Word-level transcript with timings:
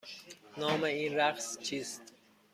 نام 0.57 0.83
این 0.83 1.13
رقص 1.15 1.59
چیست؟ 1.59 2.01